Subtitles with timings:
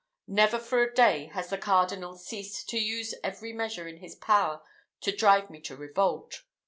[0.25, 4.63] never for a day has the cardinal ceased to use every measure in his power
[4.99, 6.41] to drive me to revolt.